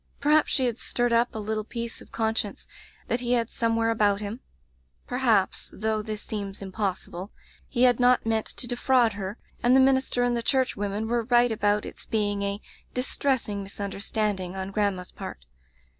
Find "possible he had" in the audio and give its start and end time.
6.71-7.99